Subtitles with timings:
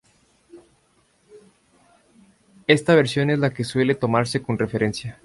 [2.65, 5.19] Esta versión es la que suele tomarse como referencia.